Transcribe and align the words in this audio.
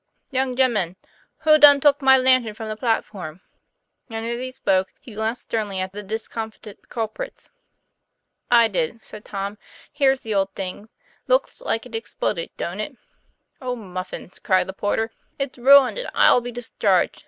'Young 0.31 0.55
gemmen, 0.55 0.95
who 1.41 1.59
done 1.59 1.79
tuk 1.79 2.01
my 2.01 2.17
lantern 2.17 2.55
from 2.55 2.69
the 2.69 2.75
platform?" 2.75 3.39
And 4.09 4.25
as 4.25 4.39
he 4.39 4.51
spoke 4.51 4.91
he 4.99 5.13
glanced 5.13 5.43
sternly 5.43 5.79
at 5.79 5.91
the 5.93 6.01
discomfited 6.01 6.89
culprits." 6.89 7.51
I 8.49 8.67
did," 8.67 9.01
said 9.05 9.23
Tom." 9.23 9.59
Here's 9.93 10.21
the 10.21 10.33
old 10.33 10.55
thing; 10.55 10.89
looks 11.27 11.61
like 11.61 11.85
it's 11.85 11.95
exploded, 11.95 12.49
don't 12.57 12.79
it?"; 12.79 12.97
'Oh, 13.61 13.75
muffins!" 13.75 14.39
cried 14.39 14.65
the 14.65 14.73
porter, 14.73 15.11
"it's 15.37 15.59
ruined, 15.59 15.99
and 15.99 16.09
I'll 16.15 16.41
be 16.41 16.51
discharged. 16.51 17.19